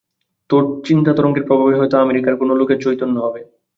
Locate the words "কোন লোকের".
2.37-2.77